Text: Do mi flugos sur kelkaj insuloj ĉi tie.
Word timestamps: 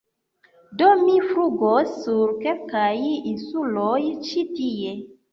Do 0.79 0.85
mi 1.01 1.17
flugos 1.25 1.91
sur 2.05 2.31
kelkaj 2.45 2.87
insuloj 3.33 3.99
ĉi 4.31 4.47
tie. 4.57 4.95